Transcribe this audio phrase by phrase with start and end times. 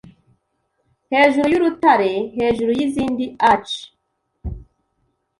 [1.11, 3.73] Hejuru y'urutare hejuru yizindi arch